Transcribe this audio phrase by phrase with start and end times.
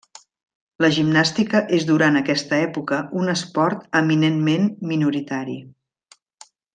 [0.83, 5.59] La gimnàstica és durant aquesta època un esport eminentment minoritari.